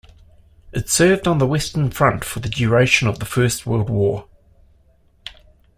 It 0.73 0.89
served 0.89 1.27
on 1.27 1.37
the 1.37 1.45
Western 1.45 1.91
Front 1.91 2.23
for 2.23 2.39
the 2.39 2.49
duration 2.49 3.07
of 3.07 3.19
the 3.19 3.25
First 3.25 3.67
World 3.67 3.87
War. 3.87 4.27